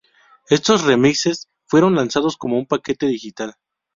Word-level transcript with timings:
Estos 0.49 0.83
remixes 0.83 1.47
fueron 1.67 1.93
lanzados 1.93 2.35
como 2.35 2.57
un 2.57 2.65
paquete 2.65 3.05
digital. 3.05 3.53